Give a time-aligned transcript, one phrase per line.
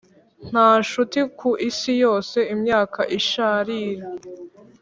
[0.49, 2.37] nta nshuti ku isi yose.
[2.53, 4.05] imyaka isharira